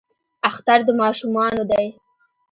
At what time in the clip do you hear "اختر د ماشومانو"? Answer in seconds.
0.49-1.63